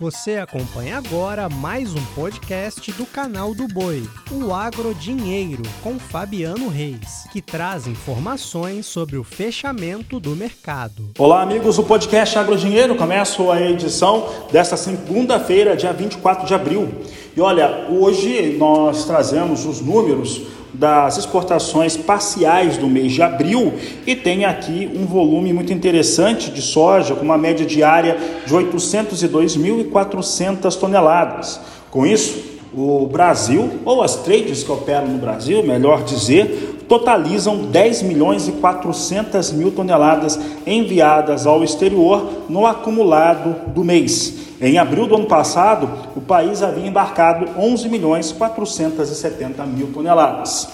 Você 0.00 0.36
acompanha 0.36 0.96
agora 0.96 1.48
mais 1.48 1.92
um 1.92 2.04
podcast 2.14 2.92
do 2.92 3.04
canal 3.04 3.52
do 3.52 3.66
Boi, 3.66 4.08
o 4.30 4.54
Agro 4.54 4.94
Dinheiro, 4.94 5.64
com 5.82 5.98
Fabiano 5.98 6.68
Reis, 6.68 7.26
que 7.32 7.42
traz 7.42 7.88
informações 7.88 8.86
sobre 8.86 9.16
o 9.16 9.24
fechamento 9.24 10.20
do 10.20 10.36
mercado. 10.36 11.10
Olá, 11.18 11.42
amigos, 11.42 11.80
o 11.80 11.82
podcast 11.82 12.38
Agro 12.38 12.56
Dinheiro 12.56 12.94
começa 12.94 13.42
a 13.52 13.60
edição 13.60 14.28
desta 14.52 14.76
segunda-feira, 14.76 15.76
dia 15.76 15.92
24 15.92 16.46
de 16.46 16.54
abril. 16.54 16.88
E 17.36 17.40
olha, 17.40 17.88
hoje 17.90 18.56
nós 18.56 19.04
trazemos 19.04 19.66
os 19.66 19.80
números 19.80 20.42
das 20.72 21.18
exportações 21.18 21.96
parciais 21.96 22.76
do 22.76 22.86
mês 22.86 23.12
de 23.12 23.22
abril 23.22 23.72
e 24.06 24.14
tem 24.14 24.44
aqui 24.44 24.88
um 24.94 25.06
volume 25.06 25.52
muito 25.52 25.72
interessante 25.72 26.50
de 26.50 26.60
soja 26.60 27.14
com 27.14 27.24
uma 27.24 27.38
média 27.38 27.64
diária 27.64 28.18
de 28.46 28.54
802.400 28.54 30.78
toneladas. 30.78 31.58
Com 31.90 32.06
isso, 32.06 32.58
o 32.74 33.06
Brasil, 33.06 33.70
ou 33.84 34.02
as 34.02 34.16
trades 34.16 34.62
que 34.62 34.70
operam 34.70 35.08
no 35.08 35.16
Brasil, 35.18 35.62
melhor 35.62 36.04
dizer, 36.04 36.84
totalizam 36.88 37.64
10 37.64 38.02
milhões 38.02 38.46
e 38.48 38.52
400 38.52 39.52
mil 39.52 39.70
toneladas 39.70 40.38
enviadas 40.66 41.46
ao 41.46 41.64
exterior 41.64 42.44
no 42.48 42.66
acumulado 42.66 43.72
do 43.72 43.84
mês. 43.84 44.47
Em 44.60 44.76
abril 44.76 45.06
do 45.06 45.14
ano 45.14 45.26
passado, 45.26 45.88
o 46.16 46.20
país 46.20 46.64
havia 46.64 46.84
embarcado 46.84 47.48
11 47.56 47.88
milhões 47.88 48.32
470 48.32 49.64
mil 49.64 49.92
toneladas. 49.92 50.68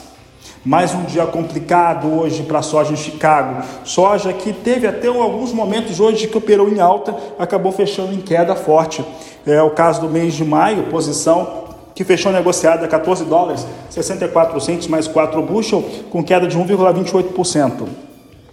Mais 0.65 0.95
um 0.95 1.03
dia 1.03 1.27
complicado 1.27 2.11
hoje 2.11 2.45
para 2.45 2.61
a 2.61 2.63
soja 2.63 2.95
em 2.95 2.97
Chicago. 2.97 3.63
Soja 3.85 4.33
que 4.33 4.55
teve 4.55 4.87
até 4.87 5.09
alguns 5.09 5.53
momentos 5.53 6.01
hoje 6.01 6.27
que 6.27 6.39
operou 6.39 6.71
em 6.71 6.81
alta, 6.81 7.15
acabou 7.39 7.73
fechando 7.73 8.15
em 8.15 8.23
queda 8.23 8.57
forte. 8.57 9.05
É 9.47 9.61
o 9.61 9.73
caso 9.73 10.01
do 10.01 10.09
mês 10.09 10.33
de 10.33 10.47
maio, 10.47 10.85
posição 10.85 11.65
que 11.95 12.05
fechou 12.05 12.33
negociada 12.33 12.87
a 12.87 12.89
14 12.89 13.27
dólares, 13.27 13.67
64 13.91 14.59
centos 14.63 14.89
mais 14.89 15.07
4 15.07 15.43
bushel, 15.43 15.85
com 16.11 16.25
queda 16.25 16.49
de 16.49 16.59
1,28%. 16.59 18.04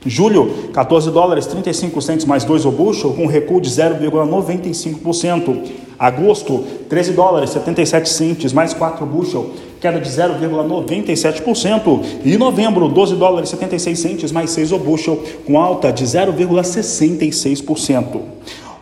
Julho, 0.03 0.71
14 0.73 1.11
dólares 1.11 1.45
35 1.45 2.01
centos 2.01 2.25
mais 2.25 2.43
2 2.43 2.65
o 2.65 2.71
bushel, 2.71 3.13
com 3.13 3.27
recuo 3.27 3.61
de 3.61 3.69
0,95%. 3.69 5.61
Agosto, 5.99 6.65
13 6.89 7.13
dólares 7.13 7.51
77 7.51 8.09
centos 8.09 8.51
mais 8.51 8.73
4 8.73 9.05
bushel, 9.05 9.51
queda 9.79 9.99
de 9.99 10.09
0,97%. 10.09 12.03
E 12.25 12.35
novembro, 12.35 12.87
12 12.87 13.15
dólares 13.15 13.49
76 13.49 13.99
centos 13.99 14.31
mais 14.31 14.49
6 14.49 14.71
o 14.71 14.79
bushel, 14.79 15.23
com 15.45 15.61
alta 15.61 15.93
de 15.93 16.03
0,66%. 16.03 18.21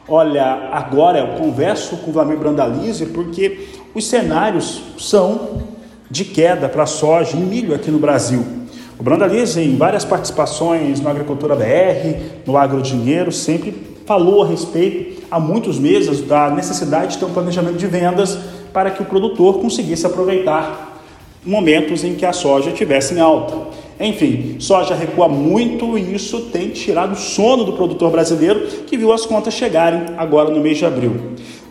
Olha, 0.07 0.69
agora 0.71 1.19
eu 1.19 1.27
converso 1.37 1.97
com 1.97 2.11
o 2.11 2.13
Vlamir 2.13 2.37
Brandalize 2.37 3.05
porque 3.07 3.67
os 3.93 4.07
cenários 4.07 4.81
são 4.97 5.67
de 6.09 6.23
queda 6.23 6.69
para 6.69 6.85
soja 6.85 7.35
e 7.35 7.41
milho 7.41 7.75
aqui 7.75 7.91
no 7.91 7.99
Brasil. 7.99 8.58
O 8.99 9.03
Brandalize, 9.03 9.61
em 9.61 9.77
várias 9.77 10.03
participações 10.03 10.99
no 10.99 11.07
Agricultura 11.07 11.55
BR, 11.55 12.19
no 12.45 12.57
Agro 12.57 12.81
Dinheiro, 12.81 13.31
sempre 13.31 13.73
falou 14.05 14.43
a 14.43 14.47
respeito, 14.47 15.23
há 15.31 15.39
muitos 15.39 15.79
meses, 15.79 16.19
da 16.19 16.49
necessidade 16.49 17.13
de 17.13 17.17
ter 17.17 17.23
um 17.23 17.31
planejamento 17.31 17.77
de 17.77 17.87
vendas 17.87 18.37
para 18.73 18.91
que 18.91 19.01
o 19.01 19.05
produtor 19.05 19.59
conseguisse 19.59 20.05
aproveitar 20.05 21.01
momentos 21.45 22.03
em 22.03 22.15
que 22.15 22.25
a 22.25 22.33
soja 22.33 22.71
estivesse 22.71 23.13
em 23.13 23.21
alta. 23.21 23.69
Enfim, 24.01 24.57
soja 24.59 24.93
recua 24.93 25.29
muito 25.29 25.97
e 25.97 26.13
isso 26.13 26.49
tem 26.51 26.67
tirado 26.69 27.13
o 27.13 27.15
sono 27.15 27.63
do 27.63 27.73
produtor 27.73 28.11
brasileiro 28.11 28.67
que 28.85 28.97
viu 28.97 29.13
as 29.13 29.25
contas 29.25 29.53
chegarem 29.53 30.07
agora 30.17 30.49
no 30.49 30.59
mês 30.59 30.77
de 30.77 30.85
abril. 30.85 31.15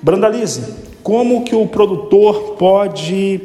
Brandalize, 0.00 0.62
como 1.02 1.44
que 1.44 1.54
o 1.54 1.66
produtor 1.66 2.56
pode 2.58 3.38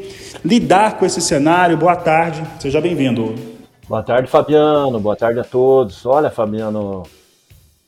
lidar 0.43 0.97
com 0.97 1.05
esse 1.05 1.19
cenário? 1.19 1.75
Boa 1.75 1.97
tarde, 1.97 2.41
seja 2.61 2.79
bem-vindo. 2.79 3.52
Boa 3.93 4.01
tarde, 4.01 4.27
Fabiano. 4.27 4.99
Boa 4.99 5.15
tarde 5.15 5.39
a 5.39 5.43
todos. 5.43 6.03
Olha, 6.03 6.31
Fabiano, 6.31 7.03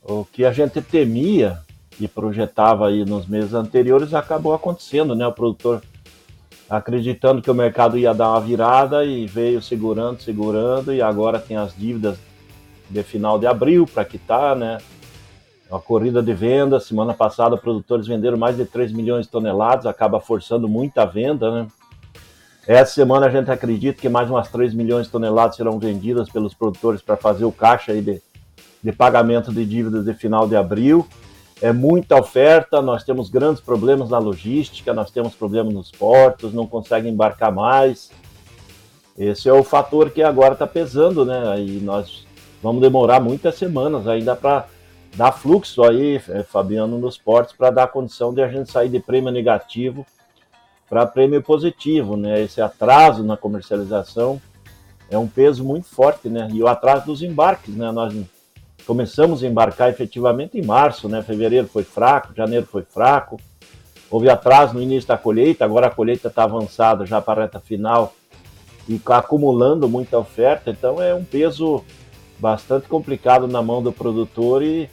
o 0.03 0.23
que 0.23 0.45
a 0.45 0.51
gente 0.51 0.79
temia 0.79 1.57
e 1.99 2.07
projetava 2.07 2.89
aí 2.89 3.03
nos 3.03 3.25
meses 3.25 3.55
anteriores 3.55 4.13
acabou 4.13 4.53
acontecendo, 4.53 5.15
né? 5.15 5.25
O 5.25 5.31
produtor 5.31 5.81
acreditando 6.69 7.41
que 7.41 7.49
o 7.49 7.55
mercado 7.55 7.97
ia 7.97 8.13
dar 8.13 8.29
uma 8.29 8.39
virada 8.39 9.03
e 9.03 9.25
veio 9.25 9.63
segurando, 9.63 10.21
segurando 10.21 10.93
e 10.93 11.01
agora 11.01 11.39
tem 11.39 11.57
as 11.57 11.75
dívidas 11.75 12.19
de 12.87 13.01
final 13.01 13.39
de 13.39 13.47
abril 13.47 13.87
para 13.91 14.05
quitar, 14.05 14.55
né? 14.55 14.77
A 15.71 15.79
corrida 15.79 16.21
de 16.21 16.35
venda, 16.35 16.79
semana 16.79 17.15
passada, 17.15 17.57
produtores 17.57 18.05
venderam 18.05 18.37
mais 18.37 18.55
de 18.55 18.65
3 18.65 18.91
milhões 18.91 19.25
de 19.25 19.31
toneladas, 19.31 19.87
acaba 19.87 20.19
forçando 20.19 20.69
muita 20.69 21.03
venda, 21.03 21.49
né? 21.49 21.67
Essa 22.67 22.93
semana 22.93 23.27
a 23.27 23.29
gente 23.29 23.51
acredita 23.51 24.01
que 24.01 24.09
mais 24.09 24.27
umas 24.27 24.49
3 24.49 24.73
milhões 24.73 25.05
de 25.05 25.11
toneladas 25.11 25.55
serão 25.55 25.77
vendidas 25.77 26.29
pelos 26.29 26.55
produtores 26.55 26.99
para 26.99 27.15
fazer 27.15 27.45
o 27.45 27.51
caixa 27.51 27.91
aí 27.91 28.01
de, 28.01 28.19
de 28.81 28.91
pagamento 28.91 29.53
de 29.53 29.63
dívidas 29.63 30.05
de 30.05 30.13
final 30.15 30.47
de 30.47 30.55
abril. 30.55 31.07
É 31.61 31.71
muita 31.71 32.19
oferta, 32.19 32.81
nós 32.81 33.03
temos 33.03 33.29
grandes 33.29 33.61
problemas 33.61 34.09
na 34.09 34.17
logística, 34.17 34.95
nós 34.95 35.11
temos 35.11 35.35
problemas 35.35 35.73
nos 35.73 35.91
portos, 35.91 36.53
não 36.53 36.65
conseguem 36.65 37.13
embarcar 37.13 37.51
mais. 37.51 38.09
Esse 39.17 39.47
é 39.47 39.53
o 39.53 39.63
fator 39.63 40.09
que 40.09 40.23
agora 40.23 40.53
está 40.53 40.65
pesando, 40.65 41.23
né? 41.23 41.59
E 41.59 41.79
nós 41.81 42.25
vamos 42.63 42.81
demorar 42.81 43.21
muitas 43.21 43.55
semanas 43.55 44.07
ainda 44.07 44.35
para 44.35 44.65
dar 45.15 45.31
fluxo 45.31 45.83
aí, 45.83 46.19
eh, 46.27 46.43
Fabiano, 46.43 46.97
nos 46.97 47.17
portos, 47.17 47.55
para 47.55 47.69
dar 47.69 47.87
condição 47.87 48.33
de 48.33 48.41
a 48.41 48.49
gente 48.49 48.71
sair 48.71 48.89
de 48.89 48.99
prêmio 48.99 49.31
negativo 49.31 50.05
para 50.89 51.05
prêmio 51.05 51.41
positivo, 51.41 52.15
né? 52.15 52.41
Esse 52.41 52.61
atraso 52.61 53.23
na 53.23 53.35
comercialização 53.35 54.41
é 55.09 55.17
um 55.17 55.27
peso 55.27 55.63
muito 55.63 55.87
forte, 55.87 56.29
né? 56.29 56.47
E 56.51 56.61
o 56.61 56.67
atraso 56.67 57.05
dos 57.05 57.21
embarques, 57.21 57.75
né? 57.75 57.91
Nós 57.91 58.13
começamos 58.85 59.43
a 59.43 59.47
embarcar 59.47 59.89
efetivamente 59.89 60.57
em 60.57 60.65
março, 60.65 61.09
né? 61.09 61.21
Fevereiro 61.21 61.67
foi 61.67 61.83
fraco, 61.83 62.35
janeiro 62.35 62.65
foi 62.65 62.83
fraco. 62.83 63.39
Houve 64.09 64.29
atraso 64.29 64.75
no 64.75 64.81
início 64.81 65.07
da 65.07 65.17
colheita, 65.17 65.65
agora 65.65 65.87
a 65.87 65.91
colheita 65.91 66.27
está 66.27 66.43
avançada 66.43 67.05
já 67.05 67.19
para 67.19 67.41
a 67.41 67.45
reta 67.45 67.59
final 67.59 68.13
e 68.87 69.01
acumulando 69.07 69.89
muita 69.89 70.17
oferta, 70.17 70.69
então 70.69 71.01
é 71.01 71.13
um 71.13 71.23
peso 71.23 71.83
bastante 72.37 72.87
complicado 72.87 73.47
na 73.47 73.61
mão 73.61 73.81
do 73.81 73.91
produtor 73.91 74.61
e, 74.61 74.89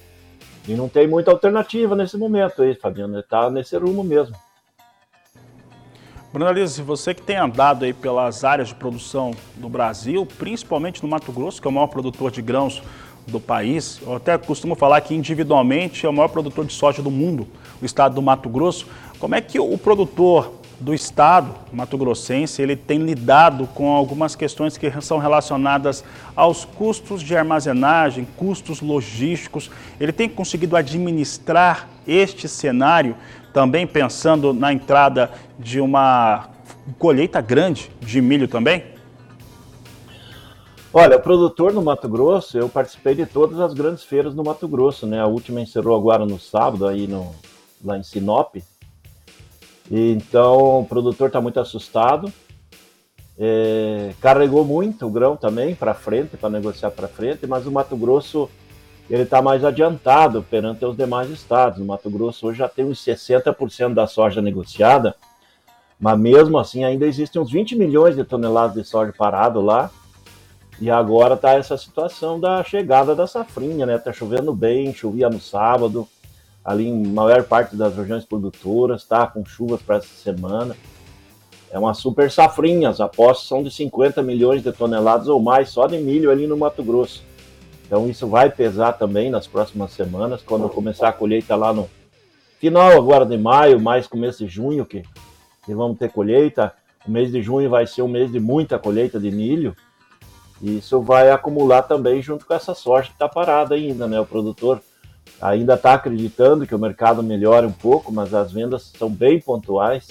e 0.67 0.75
não 0.75 0.89
tem 0.89 1.07
muita 1.07 1.31
alternativa 1.31 1.95
nesse 1.95 2.17
momento 2.17 2.63
aí, 2.63 2.75
Fabiano. 2.75 3.19
Está 3.19 3.51
nesse 3.51 3.77
rumo 3.77 4.03
mesmo. 4.03 4.35
Bruno 6.33 6.49
Alice, 6.49 6.81
você 6.81 7.13
que 7.13 7.21
tem 7.21 7.37
andado 7.37 7.85
aí 7.85 7.93
pelas 7.93 8.43
áreas 8.43 8.69
de 8.69 8.75
produção 8.75 9.33
do 9.57 9.69
Brasil, 9.69 10.27
principalmente 10.39 11.03
no 11.03 11.09
Mato 11.09 11.31
Grosso, 11.31 11.61
que 11.61 11.69
é 11.69 11.71
o 11.71 11.75
maior 11.75 11.89
produtor 11.89 12.31
de 12.31 12.41
grãos 12.41 12.83
do 13.27 13.39
país, 13.39 14.01
eu 14.01 14.17
até 14.17 14.39
costumo 14.39 14.75
falar 14.75 15.03
que 15.03 15.15
individualmente 15.15 16.07
é 16.07 16.09
o 16.09 16.13
maior 16.13 16.29
produtor 16.29 16.65
de 16.65 16.73
soja 16.73 17.03
do 17.03 17.11
mundo, 17.11 17.47
o 17.83 17.85
estado 17.85 18.15
do 18.15 18.23
Mato 18.23 18.49
Grosso. 18.49 18.87
Como 19.19 19.35
é 19.35 19.43
que 19.43 19.61
o 19.61 19.77
produtor 19.77 20.55
do 20.81 20.95
estado 20.95 21.55
mato-grossense 21.71 22.61
ele 22.61 22.77
tem 22.77 22.99
lidado 22.99 23.69
com 23.69 23.95
algumas 23.95 24.35
questões 24.35 24.79
que 24.79 24.91
são 25.03 25.19
relacionadas 25.19 26.03
aos 26.35 26.65
custos 26.65 27.23
de 27.23 27.37
armazenagem, 27.37 28.27
custos 28.37 28.81
logísticos. 28.81 29.71
Ele 30.01 30.13
tem 30.13 30.31
conseguido 30.31 30.77
administrar 30.77 31.89
este 32.07 32.49
cenário 32.49 33.17
também 33.53 33.87
pensando 33.87 34.53
na 34.53 34.73
entrada 34.73 35.31
de 35.59 35.81
uma 35.81 36.49
colheita 36.99 37.41
grande 37.41 37.91
de 38.01 38.21
milho 38.21 38.49
também? 38.49 38.85
Olha, 40.95 41.19
produtor 41.19 41.73
no 41.73 41.83
Mato 41.83 42.07
Grosso, 42.07 42.59
eu 42.59 42.69
participei 42.69 43.15
de 43.15 43.25
todas 43.25 43.59
as 43.61 43.73
grandes 43.73 44.05
feiras 44.05 44.35
no 44.35 44.45
Mato 44.45 44.69
Grosso, 44.69 45.07
né? 45.07 45.21
A 45.21 45.27
última 45.27 45.61
encerrou 45.61 45.97
agora 45.97 46.27
no 46.27 46.39
sábado, 46.39 46.87
aí 46.87 47.07
no, 47.07 47.35
lá 47.83 47.97
em 47.97 48.03
Sinop. 48.03 48.57
E, 49.91 50.13
então, 50.13 50.81
o 50.81 50.87
produtor 50.87 51.29
está 51.29 51.41
muito 51.41 51.59
assustado. 51.59 52.31
É, 53.39 54.13
carregou 54.21 54.67
muito 54.67 55.07
o 55.07 55.11
grão 55.11 55.35
também 55.35 55.75
para 55.75 55.95
frente, 55.95 56.37
para 56.37 56.51
negociar 56.51 56.91
para 56.91 57.09
frente, 57.09 57.47
mas 57.47 57.67
o 57.67 57.73
Mato 57.73 57.97
Grosso 57.97 58.51
ele 59.11 59.23
está 59.23 59.43
mais 59.43 59.65
adiantado 59.65 60.43
perante 60.43 60.85
os 60.85 60.97
demais 60.97 61.31
estados. 61.31 61.79
No 61.79 61.85
Mato 61.85 62.09
Grosso 62.09 62.47
hoje 62.47 62.59
já 62.59 62.69
tem 62.69 62.85
uns 62.85 63.05
60% 63.05 63.95
da 63.95 64.07
soja 64.07 64.41
negociada, 64.41 65.15
mas 65.99 66.19
mesmo 66.19 66.59
assim 66.59 66.85
ainda 66.85 67.07
existem 67.07 67.41
uns 67.41 67.51
20 67.51 67.77
milhões 67.77 68.17
de 68.17 68.25
toneladas 68.25 68.75
de 68.75 68.85
soja 68.85 69.13
parado 69.17 69.61
lá. 69.61 69.91
E 70.81 70.91
agora 70.91 71.35
está 71.35 71.53
essa 71.53 71.77
situação 71.77 72.41
da 72.41 72.65
chegada 72.65 73.15
da 73.15 73.27
safrinha, 73.27 73.87
né? 73.87 73.99
Tá 73.99 74.13
chovendo 74.13 74.53
bem, 74.53 74.93
chovia 74.93 75.29
no 75.29 75.41
sábado, 75.41 76.09
ali 76.65 76.89
em 76.89 77.07
maior 77.07 77.45
parte 77.45 77.77
das 77.77 77.97
regiões 77.97 78.25
produtoras, 78.25 79.05
tá 79.05 79.27
com 79.27 79.45
chuvas 79.45 79.81
para 79.83 79.97
essa 79.97 80.09
semana. 80.09 80.77
É 81.71 81.79
uma 81.79 81.95
super 81.95 82.31
safrinha, 82.31 82.89
as 82.89 83.01
apostas 83.01 83.47
são 83.47 83.63
de 83.63 83.71
50 83.71 84.23
milhões 84.23 84.63
de 84.63 84.73
toneladas 84.73 85.29
ou 85.29 85.41
mais 85.41 85.69
só 85.71 85.87
de 85.87 85.99
milho 85.99 86.31
ali 86.31 86.47
no 86.47 86.57
Mato 86.57 86.83
Grosso. 86.83 87.23
Então 87.93 88.09
isso 88.09 88.27
vai 88.27 88.49
pesar 88.49 88.95
também 88.95 89.29
nas 89.29 89.47
próximas 89.47 89.93
semanas, 89.93 90.41
quando 90.43 90.67
começar 90.67 91.11
a 91.11 91.13
colheita 91.13 91.55
lá 91.55 91.75
no 91.75 91.91
final 92.59 92.91
agora 92.93 93.27
de 93.27 93.37
maio, 93.37 93.79
mais 93.79 94.07
começo 94.07 94.47
de 94.47 94.51
junho, 94.51 94.87
que, 94.87 95.03
que 95.63 95.75
vamos 95.75 95.99
ter 95.99 96.11
colheita. 96.11 96.73
O 97.07 97.11
mês 97.11 97.31
de 97.31 97.43
junho 97.43 97.69
vai 97.69 97.87
ser 97.87 98.01
um 98.01 98.09
mês 98.09 98.33
de 98.33 98.41
muita 98.41 98.79
colheita 98.79 99.21
de 99.21 99.31
milho. 99.31 99.77
E 100.63 100.79
isso 100.79 101.03
vai 101.03 101.31
acumular 101.31 101.83
também 101.83 102.23
junto 102.23 102.47
com 102.47 102.55
essa 102.55 102.75
soja 102.75 103.09
que 103.09 103.13
está 103.13 103.29
parada 103.29 103.75
ainda, 103.75 104.07
né? 104.07 104.19
O 104.19 104.25
produtor 104.25 104.81
ainda 105.39 105.75
está 105.75 105.93
acreditando 105.93 106.67
que 106.67 106.75
o 106.75 106.79
mercado 106.79 107.23
melhore 107.23 107.67
um 107.67 107.73
pouco, 107.73 108.11
mas 108.11 108.33
as 108.33 108.51
vendas 108.51 108.91
são 108.97 109.11
bem 109.11 109.39
pontuais. 109.39 110.09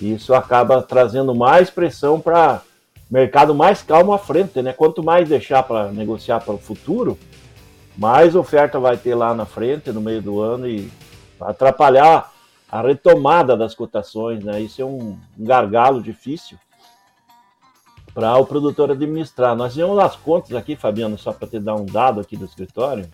E 0.00 0.14
isso 0.14 0.32
acaba 0.32 0.80
trazendo 0.80 1.34
mais 1.34 1.68
pressão 1.68 2.18
para 2.18 2.62
mercado 3.10 3.54
mais 3.54 3.82
calmo 3.82 4.12
à 4.12 4.18
frente, 4.18 4.60
né? 4.62 4.72
Quanto 4.72 5.02
mais 5.02 5.28
deixar 5.28 5.62
para 5.62 5.90
negociar 5.90 6.40
para 6.40 6.54
o 6.54 6.58
futuro, 6.58 7.18
mais 7.96 8.36
oferta 8.36 8.78
vai 8.78 8.96
ter 8.96 9.14
lá 9.14 9.34
na 9.34 9.46
frente, 9.46 9.90
no 9.90 10.00
meio 10.00 10.22
do 10.22 10.40
ano, 10.40 10.68
e 10.68 10.90
atrapalhar 11.40 12.32
a 12.70 12.82
retomada 12.82 13.56
das 13.56 13.74
cotações, 13.74 14.44
né? 14.44 14.60
Isso 14.60 14.82
é 14.82 14.84
um, 14.84 15.18
gargalo 15.36 16.02
difícil 16.02 16.58
para 18.12 18.36
o 18.36 18.44
produtor 18.44 18.90
administrar. 18.90 19.56
Nós 19.56 19.72
fizemos 19.72 19.98
as 19.98 20.16
contas 20.16 20.54
aqui, 20.54 20.76
Fabiano, 20.76 21.16
só 21.16 21.32
para 21.32 21.48
te 21.48 21.58
dar 21.58 21.76
um 21.76 21.86
dado 21.86 22.20
aqui 22.20 22.36
do 22.36 22.44
escritório. 22.44 23.08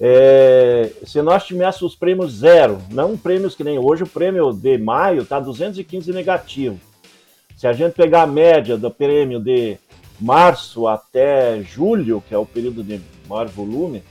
É, 0.00 0.90
se 1.04 1.22
nós 1.22 1.44
tivéssemos 1.44 1.92
os 1.92 1.96
prêmios 1.96 2.32
zero, 2.32 2.78
não 2.90 3.16
prêmios 3.16 3.54
que 3.54 3.62
nem 3.62 3.78
hoje, 3.78 4.02
o 4.02 4.08
prêmio 4.08 4.52
de 4.52 4.76
maio 4.76 5.22
está 5.22 5.38
215 5.38 6.12
negativo. 6.12 6.91
Se 7.62 7.68
a 7.68 7.72
gente 7.72 7.92
pegar 7.92 8.22
a 8.22 8.26
média 8.26 8.76
do 8.76 8.90
prêmio 8.90 9.38
de 9.38 9.78
março 10.20 10.88
até 10.88 11.62
julho, 11.62 12.20
que 12.26 12.34
é 12.34 12.36
o 12.36 12.44
período 12.44 12.82
de 12.82 13.00
maior 13.28 13.46
volume, 13.46 14.02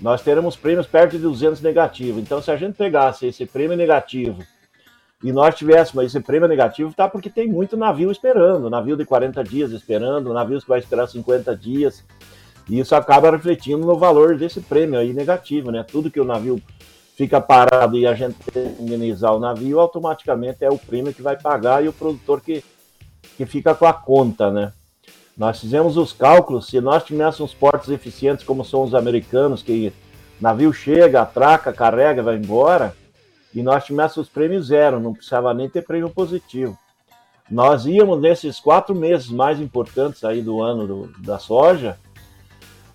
nós 0.00 0.22
teremos 0.22 0.56
prêmios 0.56 0.86
perto 0.86 1.18
de 1.18 1.18
200 1.18 1.60
negativo. 1.60 2.18
Então, 2.18 2.40
se 2.40 2.50
a 2.50 2.56
gente 2.56 2.74
pegasse 2.74 3.26
esse 3.26 3.44
prêmio 3.44 3.76
negativo 3.76 4.42
e 5.22 5.30
nós 5.30 5.54
tivéssemos 5.54 6.06
esse 6.06 6.18
prêmio 6.20 6.48
negativo, 6.48 6.94
tá 6.94 7.06
porque 7.06 7.28
tem 7.28 7.46
muito 7.46 7.76
navio 7.76 8.10
esperando, 8.10 8.70
navio 8.70 8.96
de 8.96 9.04
40 9.04 9.44
dias 9.44 9.70
esperando, 9.72 10.32
navios 10.32 10.62
que 10.62 10.70
vai 10.70 10.78
esperar 10.78 11.06
50 11.06 11.54
dias. 11.54 12.02
E 12.70 12.80
isso 12.80 12.94
acaba 12.94 13.30
refletindo 13.32 13.86
no 13.86 13.98
valor 13.98 14.38
desse 14.38 14.62
prêmio 14.62 14.98
aí 14.98 15.12
negativo, 15.12 15.70
né? 15.70 15.84
Tudo 15.86 16.10
que 16.10 16.18
o 16.18 16.24
navio 16.24 16.58
fica 17.22 17.40
parado 17.40 17.96
e 17.96 18.04
a 18.04 18.14
gente 18.14 18.34
tem 18.52 18.74
indenizar 18.80 19.32
o 19.32 19.38
navio, 19.38 19.78
automaticamente 19.78 20.64
é 20.64 20.68
o 20.68 20.76
prêmio 20.76 21.14
que 21.14 21.22
vai 21.22 21.40
pagar 21.40 21.84
e 21.84 21.86
o 21.86 21.92
produtor 21.92 22.40
que, 22.40 22.64
que 23.36 23.46
fica 23.46 23.76
com 23.76 23.86
a 23.86 23.92
conta, 23.92 24.50
né? 24.50 24.72
Nós 25.36 25.60
fizemos 25.60 25.96
os 25.96 26.12
cálculos, 26.12 26.66
se 26.66 26.80
nós 26.80 27.04
tivéssemos 27.04 27.54
portos 27.54 27.90
eficientes 27.90 28.44
como 28.44 28.64
são 28.64 28.82
os 28.82 28.92
americanos, 28.92 29.62
que 29.62 29.92
navio 30.40 30.72
chega, 30.72 31.22
atraca, 31.22 31.72
carrega, 31.72 32.24
vai 32.24 32.34
embora, 32.34 32.92
e 33.54 33.62
nós 33.62 33.84
tivéssemos 33.84 34.28
prêmio 34.28 34.60
zero, 34.60 34.98
não 34.98 35.14
precisava 35.14 35.54
nem 35.54 35.68
ter 35.68 35.82
prêmio 35.82 36.10
positivo. 36.10 36.76
Nós 37.48 37.86
íamos 37.86 38.20
nesses 38.20 38.58
quatro 38.58 38.96
meses 38.96 39.28
mais 39.28 39.60
importantes 39.60 40.24
aí 40.24 40.42
do 40.42 40.60
ano 40.60 40.86
do, 40.88 41.12
da 41.22 41.38
soja, 41.38 41.96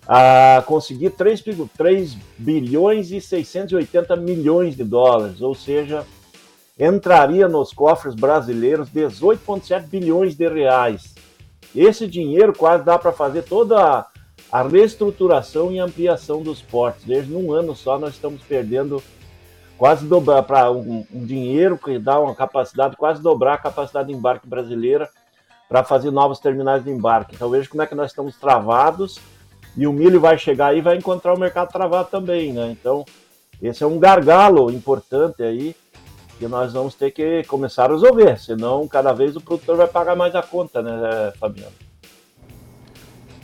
a 0.08 0.62
conseguir 0.64 1.10
3, 1.10 1.44
3 1.76 2.16
bilhões 2.38 3.10
e 3.10 3.20
680 3.20 4.16
milhões 4.16 4.74
de 4.74 4.82
dólares, 4.82 5.42
ou 5.42 5.54
seja, 5.54 6.06
entraria 6.78 7.46
nos 7.46 7.74
cofres 7.74 8.14
brasileiros 8.14 8.88
18,7 8.88 9.82
bilhões 9.82 10.34
de 10.34 10.48
reais. 10.48 11.14
Esse 11.76 12.06
dinheiro 12.06 12.54
quase 12.54 12.84
dá 12.84 12.98
para 12.98 13.12
fazer 13.12 13.42
toda 13.42 14.06
a 14.50 14.62
reestruturação 14.62 15.70
e 15.70 15.78
ampliação 15.78 16.42
dos 16.42 16.62
portos. 16.62 17.04
Desde 17.04 17.34
um 17.34 17.52
ano 17.52 17.76
só 17.76 17.98
nós 17.98 18.14
estamos 18.14 18.40
perdendo 18.40 19.02
quase 19.76 20.06
dobrar 20.06 20.42
para 20.42 20.70
um, 20.72 21.04
um, 21.12 21.26
dinheiro 21.26 21.76
que 21.76 21.98
dá 21.98 22.18
uma 22.18 22.34
capacidade 22.34 22.96
quase 22.96 23.22
dobrar 23.22 23.54
a 23.54 23.58
capacidade 23.58 24.08
de 24.08 24.14
embarque 24.14 24.48
brasileira 24.48 25.10
para 25.68 25.84
fazer 25.84 26.10
novos 26.10 26.38
terminais 26.38 26.82
de 26.82 26.90
embarque. 26.90 27.34
Então 27.34 27.50
veja 27.50 27.68
como 27.68 27.82
é 27.82 27.86
que 27.86 27.94
nós 27.94 28.10
estamos 28.10 28.36
travados 28.36 29.20
e 29.76 29.86
o 29.86 29.92
milho 29.92 30.20
vai 30.20 30.38
chegar 30.38 30.68
aí 30.68 30.78
e 30.78 30.82
vai 30.82 30.96
encontrar 30.96 31.34
o 31.34 31.38
mercado 31.38 31.70
travado 31.70 32.08
também, 32.10 32.52
né? 32.52 32.70
Então 32.70 33.04
esse 33.62 33.82
é 33.82 33.86
um 33.86 33.98
gargalo 33.98 34.70
importante 34.70 35.42
aí 35.42 35.74
que 36.38 36.46
nós 36.46 36.72
vamos 36.72 36.94
ter 36.94 37.10
que 37.10 37.42
começar 37.44 37.86
a 37.86 37.88
resolver, 37.88 38.38
senão 38.38 38.86
cada 38.86 39.12
vez 39.12 39.34
o 39.34 39.40
produtor 39.40 39.76
vai 39.76 39.88
pagar 39.88 40.14
mais 40.14 40.34
a 40.36 40.42
conta, 40.42 40.80
né, 40.80 41.32
Fabiano? 41.38 41.72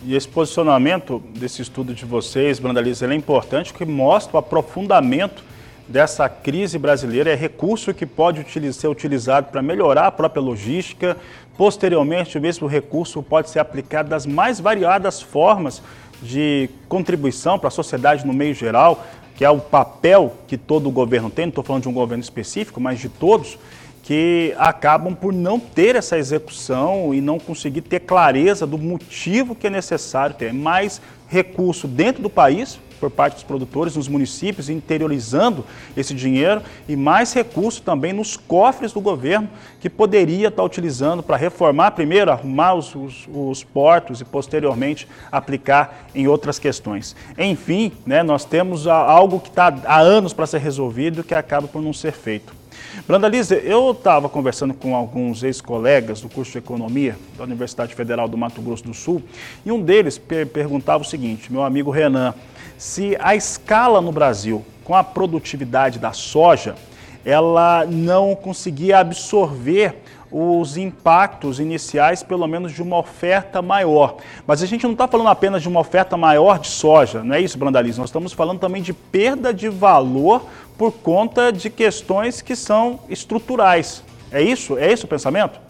E 0.05 0.15
esse 0.15 0.29
posicionamento 0.29 1.19
desse 1.19 1.63
estudo 1.63 1.95
de 1.95 2.05
vocês, 2.05 2.59
Brandaliza, 2.59 3.07
é 3.07 3.15
importante 3.15 3.73
porque 3.73 3.85
mostra 3.85 4.37
o 4.37 4.39
aprofundamento 4.39 5.43
dessa 5.89 6.29
crise 6.29 6.79
brasileira, 6.79 7.31
é 7.31 7.35
recurso 7.35 7.93
que 7.93 8.07
pode 8.07 8.45
ser 8.73 8.89
utilizado 8.89 9.49
para 9.51 9.63
melhorar 9.63 10.07
a 10.07 10.13
própria 10.13 10.43
logística. 10.43 11.17
Posteriormente, 11.57 12.39
o 12.39 12.41
mesmo 12.41 12.67
recurso 12.67 13.23
pode 13.23 13.51
ser 13.51 13.59
aplicado 13.59 14.09
das 14.09 14.27
mais 14.27 14.61
variadas 14.61 15.21
formas 15.21 15.83
de 16.23 16.69
contribuição 16.89 17.59
para 17.59 17.69
a 17.69 17.71
sociedade 17.71 18.27
no 18.27 18.33
meio 18.33 18.55
geral, 18.55 19.05
que 19.37 19.45
é 19.45 19.51
o 19.51 19.59
papel 19.59 20.35
que 20.47 20.57
todo 20.57 20.91
governo 20.91 21.29
tem, 21.29 21.47
não 21.47 21.51
estou 21.51 21.65
falando 21.65 21.83
de 21.83 21.89
um 21.89 21.93
governo 21.93 22.23
específico, 22.23 22.81
mas 22.81 23.01
de 23.01 23.09
todos, 23.09 23.59
que 24.05 24.55
acabam 24.59 25.15
por 25.15 25.33
não 25.33 25.59
ter 25.59 25.97
essa 25.97 26.19
execução 26.19 27.15
e 27.15 27.23
não 27.23 27.39
conseguir 27.39 27.81
ter 27.81 28.01
clareza 28.01 28.67
do 28.67 28.77
motivo 28.77 29.55
que 29.55 29.67
é 29.67 29.71
necessário 29.71 30.37
ter 30.37 30.53
mais 30.53 31.01
recurso 31.27 31.89
dentro 31.89 32.23
do 32.23 32.29
país 32.29 32.79
por 33.01 33.11
parte 33.11 33.35
dos 33.35 33.43
produtores 33.43 33.97
nos 33.97 34.07
municípios, 34.07 34.69
interiorizando 34.69 35.65
esse 35.97 36.15
dinheiro 36.15 36.63
e 36.87 36.95
mais 36.95 37.33
recursos 37.33 37.81
também 37.81 38.13
nos 38.13 38.37
cofres 38.37 38.93
do 38.93 39.01
governo 39.01 39.49
que 39.81 39.89
poderia 39.89 40.49
estar 40.49 40.63
utilizando 40.63 41.23
para 41.23 41.37
reformar, 41.37 41.93
primeiro, 41.93 42.31
arrumar 42.31 42.75
os, 42.75 42.95
os, 42.95 43.29
os, 43.33 43.65
portos 43.65 44.21
e 44.21 44.25
posteriormente 44.25 45.09
aplicar 45.33 46.09
em 46.15 46.29
outras 46.29 46.59
questões. 46.59 47.17
Enfim, 47.39 47.91
né, 48.07 48.23
nós 48.23 48.45
temos 48.45 48.87
algo 48.87 49.41
que 49.41 49.49
está 49.49 49.75
há 49.87 49.99
anos 49.99 50.35
para 50.35 50.47
ser 50.47 50.59
resolvido 50.59 51.25
que 51.25 51.35
acaba 51.35 51.67
por 51.67 51.83
não 51.83 51.93
ser 51.93 52.13
feito. 52.13 52.64
Brandalize, 53.03 53.53
eu 53.65 53.91
estava 53.91 54.29
conversando 54.29 54.73
com 54.73 54.95
alguns 54.95 55.43
ex-colegas 55.43 56.21
do 56.21 56.29
curso 56.29 56.53
de 56.53 56.59
Economia 56.59 57.17
da 57.37 57.45
Universidade 57.45 57.95
Federal 57.95 58.29
do 58.29 58.39
Mato 58.39 58.63
Grosso 58.63 58.85
do 58.85 58.95
Sul 58.95 59.23
e 59.67 59.71
um 59.71 59.83
deles 59.83 60.17
per 60.17 60.47
perguntava 60.47 61.03
o 61.03 61.07
seguinte, 61.07 61.53
meu 61.53 61.63
amigo 61.63 61.91
Renan, 61.91 62.33
se 62.79 63.17
a 63.21 63.35
escala 63.35 64.01
no 64.01 64.13
Brasil 64.13 64.65
com 64.85 64.95
a 64.95 65.05
produtividade 65.05 65.99
da 65.99 66.13
soja, 66.13 66.77
ela 67.25 67.85
não 67.85 68.35
conseguia 68.35 68.99
absorver 68.99 70.03
os 70.37 70.77
impactos 70.77 71.61
iniciais, 71.61 72.25
pelo 72.25 72.49
menos 72.49 72.73
de 72.73 72.83
uma 72.83 72.99
oferta 72.99 73.63
maior. 73.63 74.17
Mas 74.45 74.65
a 74.65 74.67
gente 74.67 74.83
não 74.83 74.91
está 74.91 75.07
falando 75.07 75.29
apenas 75.29 75.63
de 75.63 75.69
uma 75.69 75.79
oferta 75.79 76.17
maior 76.17 76.59
de 76.59 76.67
soja, 76.67 77.23
não 77.23 77.37
é 77.37 77.41
isso, 77.41 77.57
Brandaliz? 77.57 77.97
Nós 77.97 78.09
estamos 78.09 78.33
falando 78.33 78.59
também 78.59 78.83
de 78.83 78.93
perda 78.93 79.55
de 79.55 79.69
valor 79.69 80.43
por 80.77 80.91
conta 80.91 81.53
de 81.53 81.71
questões 81.71 82.43
que 82.43 82.57
são 82.57 82.99
estruturais. 83.09 84.03
É 84.33 84.43
isso? 84.43 84.77
É 84.77 84.91
esse 84.91 85.05
o 85.05 85.09
pensamento? 85.09 85.61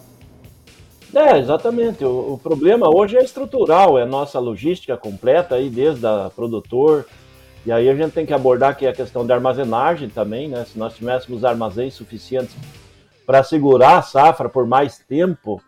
É, 1.14 1.38
exatamente. 1.38 2.02
O, 2.02 2.32
o, 2.32 2.40
problema 2.42 2.88
hoje 2.88 3.18
é 3.18 3.22
estrutural, 3.22 3.98
é 3.98 4.02
a 4.02 4.06
nossa 4.06 4.38
logística 4.38 4.96
completa 4.96 5.56
aí, 5.56 5.68
desde 5.68 6.06
a 6.06 6.30
produtor. 6.34 7.04
E 7.66 7.70
aí 7.70 7.86
a 7.90 7.94
gente 7.94 8.12
tem 8.12 8.24
que 8.24 8.32
abordar 8.32 8.78
que 8.78 8.86
a 8.86 8.94
questão 8.94 9.26
da 9.26 9.34
armazenagem 9.34 10.08
também, 10.08 10.48
né? 10.48 10.64
Se 10.64 10.78
nós 10.78 10.94
tivéssemos 10.94 11.44
armazéns 11.44 11.92
suficientes 11.92 12.56
para 13.26 13.42
segurar 13.42 13.98
a 13.98 14.02
safra 14.02 14.48
por 14.48 14.66
mais 14.66 14.98
tempo 14.98 15.62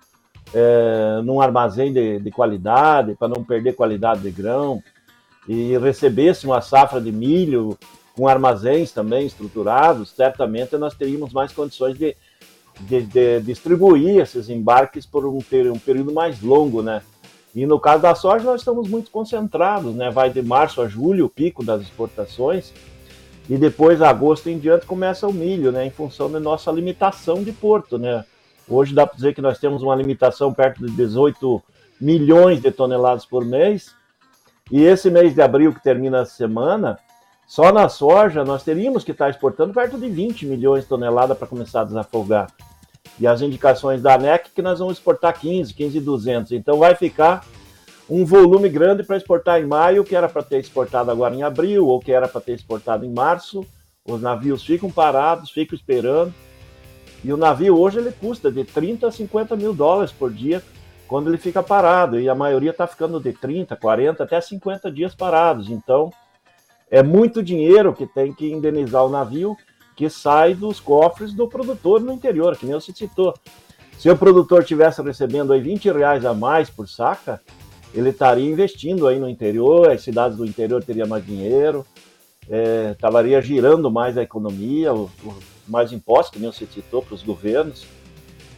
é, 0.55 1.21
num 1.25 1.41
armazém 1.41 1.93
de, 1.93 2.19
de 2.19 2.31
qualidade, 2.31 3.15
para 3.15 3.29
não 3.29 3.43
perder 3.43 3.75
qualidade 3.75 4.21
de 4.21 4.31
grão, 4.31 4.83
e 5.49 5.77
recebesse 5.79 6.47
uma 6.47 6.61
safra 6.61 7.01
de 7.01 7.13
milho 7.13 7.79
com 8.15 8.27
armazéns 8.27 8.93
também 8.93 9.27
estruturados, 9.27 10.11
certamente 10.11 10.77
nós 10.77 10.95
teríamos 10.95 11.33
mais 11.33 11.53
condições 11.53 11.99
de 11.99 12.17
de, 12.81 13.03
de 13.03 13.41
distribuir 13.41 14.21
esses 14.21 14.49
embarques 14.49 15.07
por 15.07 15.25
um, 15.25 15.39
um 15.39 15.79
período 15.79 16.13
mais 16.13 16.43
longo, 16.43 16.83
né? 16.83 17.03
E 17.55 17.65
no 17.65 17.81
caso 17.81 18.03
da 18.03 18.15
soja, 18.15 18.45
nós 18.45 18.61
estamos 18.61 18.89
muito 18.89 19.11
concentrados, 19.11 19.95
né? 19.95 20.11
Vai 20.11 20.29
de 20.31 20.43
março 20.43 20.81
a 20.83 20.89
julho 20.89 21.25
o 21.25 21.31
pico 21.31 21.65
das 21.65 21.81
exportações 21.83 22.73
e 23.49 23.57
depois, 23.57 24.03
agosto 24.03 24.49
em 24.49 24.59
diante, 24.59 24.87
começa 24.87 25.27
o 25.27 25.33
milho, 25.33 25.71
né? 25.71 25.87
Em 25.87 25.91
função 25.91 26.31
da 26.31 26.41
nossa 26.41 26.71
limitação 26.71 27.43
de 27.43 27.53
porto, 27.53 27.99
né? 27.99 28.25
Hoje 28.69 28.95
dá 28.95 29.07
para 29.07 29.15
dizer 29.15 29.35
que 29.35 29.41
nós 29.41 29.59
temos 29.59 29.83
uma 29.83 29.95
limitação 29.95 30.53
perto 30.53 30.85
de 30.85 30.93
18 30.93 31.63
milhões 32.01 32.61
de 32.61 32.71
toneladas 32.71 33.25
por 33.25 33.45
mês. 33.45 33.95
E 34.71 34.83
esse 34.83 35.09
mês 35.11 35.35
de 35.35 35.41
abril, 35.41 35.73
que 35.73 35.83
termina 35.83 36.23
a 36.23 36.27
semana, 36.27 36.99
só 37.47 37.73
na 37.73 37.89
soja 37.89 38.45
nós 38.45 38.65
teríamos 38.65 39.05
que 39.05 39.13
estar 39.13 39.31
exportando 39.31 39.73
perto 39.73 39.97
de 39.97 40.09
20 40.09 40.47
milhões 40.47 40.83
de 40.83 40.89
toneladas 40.89 41.39
para 41.39 41.47
começar 41.47 41.83
a 41.83 41.85
desafogar 41.85 42.49
e 43.19 43.27
as 43.27 43.41
indicações 43.41 44.03
da 44.03 44.15
ANEC 44.15 44.51
que 44.55 44.63
nós 44.63 44.79
vamos 44.79 44.95
exportar 44.95 45.39
15, 45.39 45.73
15,200. 45.73 46.53
Então 46.53 46.79
vai 46.79 46.95
ficar 46.95 47.45
um 48.09 48.25
volume 48.25 48.69
grande 48.69 49.03
para 49.03 49.17
exportar 49.17 49.61
em 49.61 49.67
maio, 49.67 50.05
que 50.05 50.15
era 50.15 50.29
para 50.29 50.43
ter 50.43 50.59
exportado 50.59 51.11
agora 51.11 51.35
em 51.35 51.43
abril, 51.43 51.87
ou 51.87 51.99
que 52.01 52.13
era 52.13 52.29
para 52.29 52.41
ter 52.41 52.53
exportado 52.55 53.05
em 53.05 53.13
março, 53.13 53.67
Os 54.09 54.23
navios 54.23 54.65
ficam 54.65 54.89
parados, 54.89 55.51
ficam 55.51 55.77
esperando. 55.77 56.33
E 57.25 57.33
o 57.33 57.37
navio 57.37 57.77
hoje 57.77 57.99
ele 57.99 58.13
custa 58.13 58.53
de 58.53 58.63
30 58.63 59.09
a 59.09 59.11
50 59.11 59.57
mil 59.57 59.75
dólares 59.75 60.13
por 60.13 60.33
dia 60.33 60.63
quando 61.09 61.29
ele 61.29 61.39
fica 61.39 61.61
parado. 61.61 62.21
E 62.21 62.29
a 62.29 62.35
maioria 62.35 62.71
está 62.71 62.87
ficando 62.87 63.19
de 63.19 63.33
30, 63.33 63.75
40, 63.75 64.23
até 64.23 64.41
50 64.41 64.93
dias 64.93 65.13
parados. 65.13 65.69
Então 65.69 66.13
é 66.89 67.03
muito 67.03 67.43
dinheiro 67.43 67.93
que 67.93 68.07
tem 68.07 68.33
que 68.33 68.49
indenizar 68.49 69.05
o 69.05 69.11
navio 69.11 69.57
que 69.97 70.09
sai 70.09 70.55
dos 70.55 70.79
cofres 70.79 71.33
do 71.33 71.49
produtor 71.49 72.01
no 72.01 72.13
interior, 72.13 72.57
que 72.57 72.67
nem 72.67 72.75
você 72.75 72.93
citou. 72.93 73.35
Se 73.99 74.09
o 74.09 74.17
produtor 74.17 74.63
tivesse 74.63 75.03
recebendo 75.03 75.53
aí 75.53 75.61
20 75.61 75.91
reais 75.91 76.25
a 76.25 76.35
mais 76.35 76.69
por 76.69 76.87
saca, 76.87 77.41
ele 77.95 78.11
estaria 78.11 78.49
investindo 78.51 79.07
aí 79.07 79.19
no 79.19 79.29
interior, 79.29 79.91
as 79.91 80.03
cidades 80.03 80.37
do 80.37 80.45
interior 80.45 80.83
teriam 80.83 81.09
mais 81.09 81.25
dinheiro, 81.25 81.85
é, 82.49 82.93
estaria 82.93 83.41
girando 83.41 83.91
mais 83.91 84.17
a 84.17 84.23
economia, 84.23 84.93
o, 84.93 85.11
o, 85.25 85.35
mais 85.67 85.93
impostos, 85.93 86.31
que 86.35 86.39
nem 86.39 86.51
você 86.51 86.67
citou, 86.67 87.03
para 87.03 87.15
os 87.15 87.23
governos. 87.23 87.87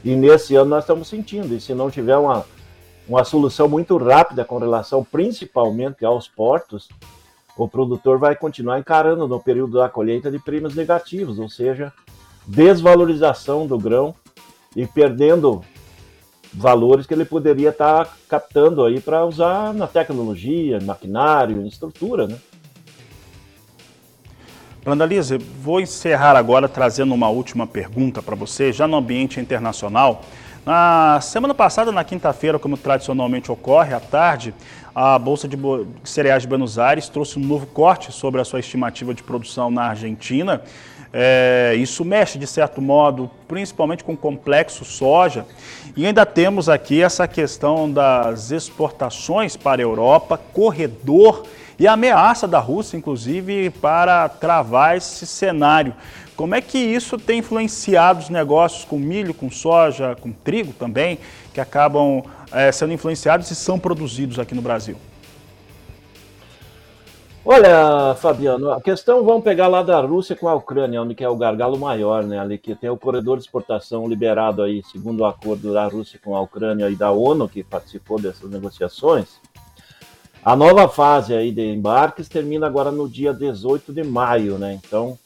E 0.04 0.14
nesse 0.14 0.54
ano 0.54 0.70
nós 0.70 0.84
estamos 0.84 1.08
sentindo, 1.08 1.54
e 1.54 1.60
se 1.60 1.74
não 1.74 1.90
tiver 1.90 2.16
uma, 2.16 2.44
uma 3.08 3.24
solução 3.24 3.68
muito 3.68 3.96
rápida 3.96 4.44
com 4.44 4.58
relação 4.58 5.04
principalmente 5.04 6.04
aos 6.04 6.28
portos, 6.28 6.88
o 7.56 7.66
produtor 7.66 8.18
vai 8.18 8.36
continuar 8.36 8.78
encarando 8.78 9.26
no 9.26 9.40
período 9.40 9.78
da 9.78 9.88
colheita 9.88 10.30
de 10.30 10.38
prêmios 10.38 10.74
negativos, 10.74 11.38
ou 11.38 11.48
seja, 11.48 11.92
desvalorização 12.46 13.66
do 13.66 13.78
grão 13.78 14.14
e 14.76 14.86
perdendo 14.86 15.64
valores 16.52 17.06
que 17.06 17.14
ele 17.14 17.24
poderia 17.24 17.70
estar 17.70 18.04
tá 18.04 18.12
captando 18.28 18.84
aí 18.84 19.00
para 19.00 19.24
usar 19.24 19.72
na 19.74 19.86
tecnologia, 19.86 20.80
maquinário, 20.80 21.66
estrutura, 21.66 22.26
né? 22.26 22.36
Brandalize, 24.84 25.36
vou 25.36 25.80
encerrar 25.80 26.36
agora 26.36 26.68
trazendo 26.68 27.12
uma 27.12 27.28
última 27.28 27.66
pergunta 27.66 28.22
para 28.22 28.34
você, 28.34 28.72
já 28.72 28.86
no 28.86 28.96
ambiente 28.96 29.38
internacional. 29.38 30.22
Na 30.64 31.20
semana 31.20 31.54
passada, 31.54 31.90
na 31.90 32.04
quinta-feira, 32.04 32.58
como 32.58 32.76
tradicionalmente 32.76 33.50
ocorre, 33.50 33.92
à 33.92 34.00
tarde, 34.00 34.54
a 34.94 35.18
Bolsa 35.18 35.46
de 35.46 35.56
Cereais 36.04 36.42
de 36.42 36.48
Buenos 36.48 36.78
Aires 36.78 37.08
trouxe 37.08 37.38
um 37.38 37.42
novo 37.42 37.66
corte 37.66 38.12
sobre 38.12 38.40
a 38.40 38.44
sua 38.44 38.60
estimativa 38.60 39.14
de 39.14 39.22
produção 39.22 39.70
na 39.70 39.84
Argentina. 39.84 40.62
É, 41.12 41.74
isso 41.78 42.04
mexe, 42.04 42.38
de 42.38 42.46
certo 42.46 42.82
modo, 42.82 43.30
principalmente 43.46 44.04
com 44.04 44.12
o 44.12 44.16
complexo 44.16 44.84
soja. 44.84 45.46
E 45.96 46.06
ainda 46.06 46.26
temos 46.26 46.68
aqui 46.68 47.02
essa 47.02 47.26
questão 47.26 47.90
das 47.90 48.50
exportações 48.50 49.56
para 49.56 49.80
a 49.80 49.84
Europa, 49.84 50.38
corredor 50.52 51.44
e 51.78 51.86
a 51.86 51.92
ameaça 51.92 52.46
da 52.46 52.58
Rússia, 52.58 52.96
inclusive, 52.96 53.70
para 53.70 54.28
travar 54.28 54.96
esse 54.96 55.26
cenário. 55.26 55.94
Como 56.36 56.54
é 56.54 56.60
que 56.60 56.78
isso 56.78 57.18
tem 57.18 57.38
influenciado 57.38 58.20
os 58.20 58.28
negócios 58.28 58.84
com 58.84 58.98
milho, 58.98 59.34
com 59.34 59.50
soja, 59.50 60.16
com 60.20 60.30
trigo 60.30 60.72
também, 60.72 61.18
que 61.52 61.60
acabam 61.60 62.22
é, 62.52 62.70
sendo 62.70 62.92
influenciados 62.92 63.50
e 63.50 63.56
são 63.56 63.78
produzidos 63.78 64.38
aqui 64.38 64.54
no 64.54 64.62
Brasil? 64.62 64.96
Olha, 67.50 68.14
Fabiano, 68.14 68.70
a 68.70 68.78
questão 68.78 69.24
vamos 69.24 69.42
pegar 69.42 69.68
lá 69.68 69.82
da 69.82 69.98
Rússia 70.02 70.36
com 70.36 70.46
a 70.46 70.54
Ucrânia, 70.54 71.00
onde 71.00 71.14
que 71.14 71.24
é 71.24 71.28
o 71.30 71.34
gargalo 71.34 71.78
maior, 71.78 72.22
né? 72.22 72.38
Ali 72.38 72.58
que 72.58 72.74
tem 72.74 72.90
o 72.90 72.96
corredor 72.98 73.38
de 73.38 73.44
exportação 73.44 74.06
liberado 74.06 74.60
aí, 74.60 74.82
segundo 74.92 75.20
o 75.20 75.24
acordo 75.24 75.72
da 75.72 75.86
Rússia 75.86 76.20
com 76.22 76.36
a 76.36 76.42
Ucrânia 76.42 76.90
e 76.90 76.94
da 76.94 77.10
ONU, 77.10 77.48
que 77.48 77.64
participou 77.64 78.20
dessas 78.20 78.50
negociações. 78.50 79.40
A 80.44 80.54
nova 80.54 80.90
fase 80.90 81.32
aí 81.32 81.50
de 81.50 81.62
embarques 81.72 82.28
termina 82.28 82.66
agora 82.66 82.90
no 82.92 83.08
dia 83.08 83.32
18 83.32 83.94
de 83.94 84.04
maio, 84.04 84.58
né? 84.58 84.78
Então, 84.84 85.18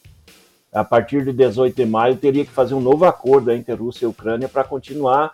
a 0.71 0.85
partir 0.85 1.25
de 1.25 1.33
18 1.33 1.75
de 1.75 1.85
maio, 1.85 2.15
teria 2.15 2.45
que 2.45 2.51
fazer 2.51 2.73
um 2.73 2.79
novo 2.79 3.03
acordo 3.03 3.51
entre 3.51 3.75
Rússia 3.75 4.05
e 4.05 4.07
Ucrânia 4.07 4.47
para 4.47 4.63
continuar 4.63 5.29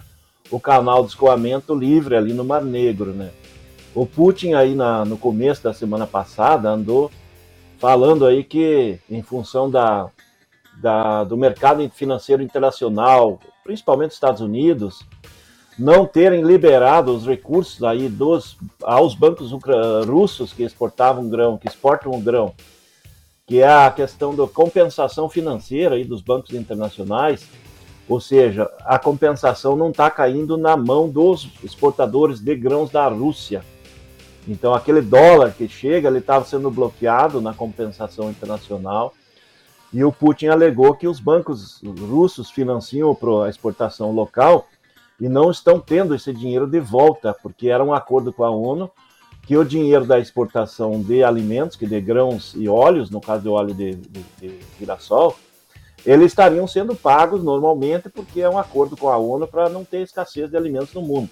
o 0.50 0.60
canal 0.60 1.04
de 1.04 1.10
escoamento 1.10 1.76
livre 1.76 2.16
ali 2.16 2.34
no 2.34 2.44
Mar 2.44 2.64
Negro, 2.64 3.12
né? 3.12 3.30
O 3.96 4.06
Putin 4.06 4.54
aí 4.54 4.76
na, 4.76 5.04
no 5.04 5.18
começo 5.18 5.64
da 5.64 5.74
semana 5.74 6.06
passada 6.06 6.70
andou 6.70 7.12
falando 7.80 8.26
aí 8.26 8.44
que 8.44 9.00
em 9.10 9.22
função 9.22 9.70
da, 9.70 10.10
da, 10.80 11.24
do 11.24 11.36
mercado 11.36 11.88
financeiro 11.90 12.44
internacional, 12.44 13.40
principalmente 13.64 14.12
Estados 14.12 14.42
Unidos, 14.42 15.04
não 15.78 16.06
terem 16.06 16.44
liberado 16.44 17.16
os 17.16 17.26
recursos 17.26 17.82
aí 17.84 18.10
dos 18.10 18.58
aos 18.84 19.16
bancos 19.16 19.52
russos 20.06 20.52
que 20.52 20.64
exportavam 20.64 21.30
grão, 21.30 21.58
que 21.58 21.68
exportam 21.68 22.20
grão, 22.22 22.54
que 23.48 23.62
é 23.62 23.68
a 23.68 23.90
questão 23.90 24.36
da 24.36 24.46
compensação 24.46 25.30
financeira 25.30 25.96
aí 25.96 26.04
dos 26.04 26.22
bancos 26.22 26.54
internacionais, 26.54 27.48
ou 28.10 28.20
seja, 28.20 28.70
a 28.86 29.00
compensação 29.00 29.76
não 29.76 29.90
está 29.90 30.12
caindo 30.12 30.58
na 30.58 30.76
mão 30.76 31.08
dos 31.08 31.50
exportadores 31.64 32.40
de 32.40 32.56
grãos 32.56 32.90
da 32.90 33.08
Rússia. 33.08 33.64
Então, 34.50 34.74
aquele 34.74 35.00
dólar 35.00 35.54
que 35.54 35.70
chega, 35.70 36.08
ele 36.10 36.18
estava 36.18 36.44
sendo 36.44 36.72
bloqueado 36.72 37.40
na 37.40 37.54
compensação 37.54 38.32
internacional. 38.32 39.14
E 39.94 40.04
o 40.04 40.12
Putin 40.12 40.48
alegou 40.48 40.96
que 40.96 41.08
os 41.08 41.20
bancos 41.20 41.80
russos 41.84 42.50
financiam 42.50 43.16
a 43.44 43.50
exportação 43.50 44.12
local 44.12 44.68
e 45.22 45.30
não 45.30 45.52
estão 45.52 45.80
tendo 45.80 46.16
esse 46.16 46.34
dinheiro 46.34 46.66
de 46.66 46.80
volta, 46.80 47.32
porque 47.32 47.70
era 47.70 47.84
um 47.84 47.94
acordo 47.94 48.34
com 48.34 48.44
a 48.44 48.50
ONU 48.50 48.90
que 49.44 49.56
o 49.56 49.64
dinheiro 49.64 50.06
da 50.06 50.20
exportação 50.20 51.00
de 51.00 51.24
alimentos, 51.24 51.76
que 51.76 51.86
de 51.86 52.02
grãos 52.02 52.56
e 52.56 52.68
óleos, 52.68 53.12
no 53.12 53.22
caso 53.22 53.44
de 53.44 53.50
óleo 53.50 53.74
de, 53.76 53.96
de, 53.96 54.24
de 54.40 54.60
girassol, 54.80 55.36
eles 56.04 56.28
estariam 56.28 56.66
sendo 56.66 56.96
pagos 56.96 57.44
normalmente, 57.44 58.10
porque 58.10 58.42
é 58.42 58.50
um 58.50 58.58
acordo 58.58 58.98
com 58.98 59.10
a 59.10 59.18
ONU 59.18 59.48
para 59.48 59.70
não 59.70 59.86
ter 59.86 60.02
escassez 60.02 60.50
de 60.50 60.58
alimentos 60.58 60.94
no 60.94 61.02
mundo. 61.02 61.30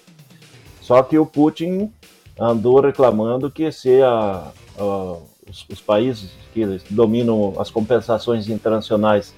Só 0.80 1.02
que 1.02 1.18
o 1.18 1.26
Putin 1.26 1.92
andou 2.38 2.80
reclamando 2.80 3.50
que 3.50 3.70
se 3.72 4.00
a, 4.02 4.52
a, 4.78 5.16
os, 5.48 5.66
os, 5.68 5.80
países 5.80 6.30
que 6.52 6.64
dominam 6.90 7.54
as 7.58 7.70
compensações 7.70 8.48
internacionais 8.48 9.34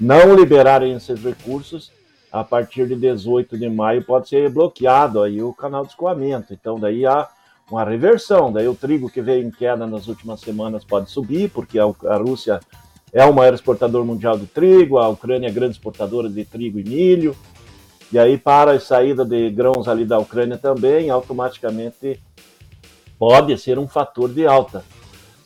não 0.00 0.34
liberarem 0.34 0.94
esses 0.94 1.22
recursos, 1.22 1.92
a 2.32 2.42
partir 2.42 2.88
de 2.88 2.96
18 2.96 3.58
de 3.58 3.68
maio 3.68 4.02
pode 4.02 4.28
ser 4.28 4.48
bloqueado 4.48 5.22
aí 5.22 5.42
o 5.42 5.52
canal 5.52 5.84
de 5.84 5.90
escoamento. 5.90 6.54
Então 6.54 6.80
daí 6.80 7.04
há 7.04 7.28
uma 7.70 7.84
reversão, 7.84 8.50
daí 8.50 8.66
o 8.66 8.74
trigo 8.74 9.10
que 9.10 9.20
veio 9.20 9.46
em 9.46 9.50
queda 9.50 9.86
nas 9.86 10.08
últimas 10.08 10.40
semanas 10.40 10.84
pode 10.84 11.10
subir, 11.10 11.50
porque 11.50 11.78
a, 11.78 12.16
Rússia 12.16 12.60
é 13.12 13.24
o 13.24 13.34
maior 13.34 13.52
exportador 13.52 14.04
mundial 14.04 14.38
de 14.38 14.46
trigo, 14.46 14.98
a 14.98 15.08
Ucrânia 15.08 15.48
é 15.48 15.52
grande 15.52 15.72
exportadora 15.72 16.28
de 16.28 16.44
trigo 16.44 16.78
e 16.78 16.84
milho, 16.84 17.36
e 18.12 18.18
aí, 18.18 18.36
para 18.36 18.72
a 18.72 18.80
saída 18.80 19.24
de 19.24 19.48
grãos 19.48 19.88
ali 19.88 20.04
da 20.04 20.18
Ucrânia 20.18 20.58
também, 20.58 21.08
automaticamente 21.08 22.20
pode 23.18 23.56
ser 23.56 23.78
um 23.78 23.88
fator 23.88 24.28
de 24.28 24.46
alta. 24.46 24.84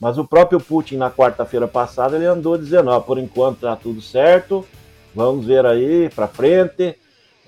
Mas 0.01 0.19
o 0.19 0.27
próprio 0.27 0.59
Putin, 0.59 0.97
na 0.97 1.11
quarta-feira 1.11 1.69
passada, 1.69 2.17
ele 2.17 2.27
andou 2.27 2.59
dizendo: 2.59 2.91
ó, 2.91 2.99
por 2.99 3.19
enquanto 3.19 3.57
está 3.57 3.77
tudo 3.77 4.01
certo, 4.03 4.67
vamos 5.15 5.47
ver 5.47 5.65
aí 5.65 6.11
para 6.11 6.27
frente. 6.27 6.97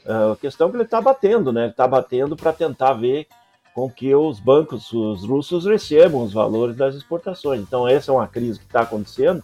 Uh, 0.07 0.33
a 0.33 0.37
questão 0.37 0.69
é 0.69 0.71
que 0.71 0.77
ele 0.77 0.85
está 0.85 1.01
batendo, 1.01 1.53
né? 1.53 1.63
Ele 1.63 1.71
está 1.71 1.89
batendo 1.89 2.37
para 2.37 2.53
tentar 2.53 2.93
ver 2.93 3.27
com 3.75 3.91
que 3.91 4.15
os 4.15 4.39
bancos, 4.39 4.93
os 4.93 5.25
russos, 5.25 5.67
recebam 5.67 6.23
os 6.23 6.33
valores 6.33 6.77
das 6.77 6.95
exportações. 6.95 7.61
Então, 7.61 7.89
essa 7.89 8.13
é 8.13 8.15
uma 8.15 8.29
crise 8.29 8.59
que 8.61 8.67
está 8.67 8.83
acontecendo. 8.83 9.43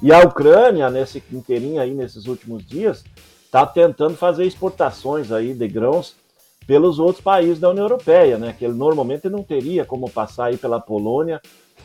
E 0.00 0.12
a 0.12 0.20
Ucrânia, 0.20 0.88
nesse 0.88 1.22
inteirinho 1.32 1.80
aí, 1.80 1.92
nesses 1.92 2.26
últimos 2.26 2.64
dias, 2.64 3.04
está 3.54 3.64
tentando 3.64 4.16
fazer 4.16 4.44
exportações 4.44 5.30
aí 5.30 5.54
de 5.54 5.68
grãos 5.68 6.16
pelos 6.66 6.98
outros 6.98 7.22
países 7.22 7.60
da 7.60 7.70
União 7.70 7.84
Europeia, 7.84 8.36
né? 8.36 8.52
Que 8.58 8.64
ele 8.64 8.74
normalmente 8.74 9.28
não 9.28 9.44
teria 9.44 9.84
como 9.84 10.10
passar 10.10 10.46
aí 10.46 10.56
pela 10.56 10.80
Polônia 10.80 11.40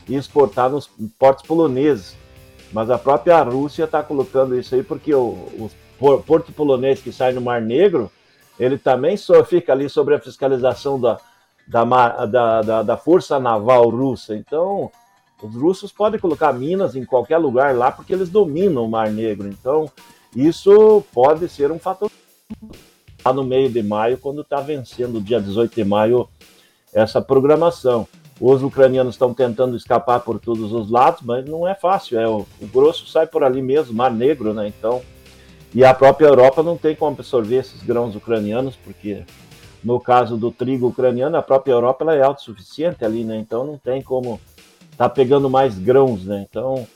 e 0.08 0.16
exportar 0.16 0.68
nos 0.68 0.90
portos 1.16 1.46
poloneses. 1.46 2.16
Mas 2.72 2.90
a 2.90 2.98
própria 2.98 3.40
Rússia 3.42 3.84
está 3.84 4.02
colocando 4.02 4.58
isso 4.58 4.74
aí 4.74 4.82
porque 4.82 5.14
o, 5.14 5.70
o, 6.00 6.18
porto 6.26 6.50
polonês 6.52 7.00
que 7.00 7.12
sai 7.12 7.32
no 7.32 7.40
Mar 7.40 7.62
Negro, 7.62 8.10
ele 8.58 8.76
também 8.76 9.16
só 9.16 9.44
fica 9.44 9.72
ali 9.72 9.88
sobre 9.88 10.16
a 10.16 10.20
fiscalização 10.20 11.00
da, 11.00 11.20
da, 11.68 11.84
da, 12.26 12.62
da, 12.62 12.82
da 12.82 12.96
Força 12.96 13.38
Naval 13.38 13.88
Russa. 13.90 14.34
Então, 14.34 14.90
os 15.40 15.54
russos 15.54 15.92
podem 15.92 16.18
colocar 16.18 16.52
minas 16.52 16.96
em 16.96 17.04
qualquer 17.04 17.38
lugar 17.38 17.76
lá 17.76 17.92
porque 17.92 18.12
eles 18.12 18.28
dominam 18.28 18.84
o 18.84 18.90
Mar 18.90 19.08
Negro. 19.08 19.46
Então, 19.46 19.88
isso 20.34 21.02
pode 21.12 21.48
ser 21.48 21.72
um 21.72 21.78
fator 21.78 22.10
lá 23.24 23.32
no 23.32 23.44
meio 23.44 23.68
de 23.70 23.82
maio, 23.82 24.18
quando 24.18 24.42
está 24.42 24.60
vencendo, 24.60 25.20
dia 25.20 25.40
18 25.40 25.74
de 25.74 25.84
maio, 25.84 26.28
essa 26.92 27.20
programação. 27.20 28.06
Os 28.40 28.62
ucranianos 28.62 29.14
estão 29.14 29.34
tentando 29.34 29.76
escapar 29.76 30.20
por 30.20 30.38
todos 30.38 30.72
os 30.72 30.90
lados, 30.90 31.20
mas 31.22 31.44
não 31.44 31.68
é 31.68 31.74
fácil. 31.74 32.18
É 32.18 32.26
o, 32.26 32.46
o 32.60 32.66
grosso 32.66 33.06
sai 33.06 33.26
por 33.26 33.44
ali 33.44 33.60
mesmo, 33.60 33.92
Mar 33.92 34.10
Negro, 34.10 34.54
né? 34.54 34.66
Então, 34.68 35.02
e 35.74 35.84
a 35.84 35.92
própria 35.92 36.26
Europa 36.26 36.62
não 36.62 36.76
tem 36.76 36.96
como 36.96 37.12
absorver 37.12 37.56
esses 37.56 37.82
grãos 37.82 38.16
ucranianos, 38.16 38.76
porque 38.76 39.24
no 39.84 40.00
caso 40.00 40.36
do 40.36 40.50
trigo 40.50 40.88
ucraniano, 40.88 41.36
a 41.36 41.42
própria 41.42 41.72
Europa 41.72 42.04
ela 42.04 42.14
é 42.14 42.22
autossuficiente 42.22 43.04
ali, 43.04 43.24
né? 43.24 43.36
Então 43.36 43.64
não 43.64 43.76
tem 43.76 44.02
como 44.02 44.40
tá 44.96 45.08
pegando 45.08 45.48
mais 45.48 45.78
grãos, 45.78 46.24
né? 46.24 46.46
Então 46.48 46.86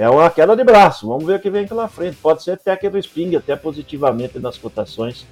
é 0.00 0.08
uma 0.08 0.30
queda 0.30 0.56
de 0.56 0.64
braço. 0.64 1.06
Vamos 1.06 1.26
ver 1.26 1.36
o 1.36 1.40
que 1.40 1.50
vem 1.50 1.68
pela 1.68 1.86
frente. 1.86 2.16
Pode 2.16 2.42
ser 2.42 2.52
até 2.52 2.74
que 2.74 2.88
respingue 2.88 3.36
até 3.36 3.54
positivamente 3.54 4.38
nas 4.38 4.56
cotações 4.56 5.26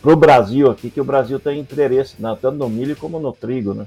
para 0.00 0.12
o 0.12 0.16
Brasil 0.16 0.70
aqui, 0.70 0.90
que 0.90 1.00
o 1.00 1.04
Brasil 1.04 1.40
tem 1.40 1.58
interesse 1.58 2.14
né, 2.16 2.38
tanto 2.40 2.56
no 2.56 2.68
milho 2.68 2.94
como 2.94 3.18
no 3.18 3.32
trigo, 3.32 3.74
né? 3.74 3.84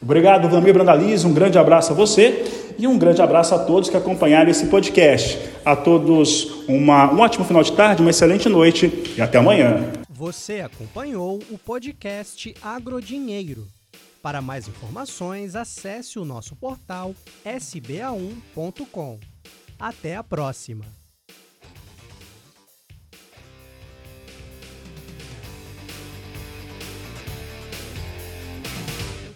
Obrigado, 0.00 0.48
Vlamir 0.48 0.72
Brandalize. 0.72 1.26
Um 1.26 1.34
grande 1.34 1.58
abraço 1.58 1.92
a 1.92 1.94
você 1.94 2.44
e 2.78 2.86
um 2.86 2.96
grande 2.96 3.20
abraço 3.20 3.54
a 3.54 3.58
todos 3.58 3.90
que 3.90 3.96
acompanharam 3.96 4.48
esse 4.50 4.68
podcast. 4.68 5.38
A 5.62 5.76
todos 5.76 6.66
uma, 6.66 7.12
um 7.12 7.20
ótimo 7.20 7.44
final 7.44 7.62
de 7.62 7.72
tarde, 7.72 8.00
uma 8.00 8.10
excelente 8.10 8.48
noite 8.48 9.12
e 9.18 9.20
até 9.20 9.36
amanhã. 9.36 9.92
Você 10.08 10.60
acompanhou 10.60 11.40
o 11.50 11.58
podcast 11.58 12.54
Agrodinheiro. 12.62 13.66
Para 14.22 14.40
mais 14.40 14.66
informações, 14.66 15.54
acesse 15.54 16.18
o 16.18 16.24
nosso 16.24 16.56
portal 16.56 17.14
sba1.com. 17.44 19.18
Até 19.78 20.16
a 20.16 20.24
próxima! 20.24 20.97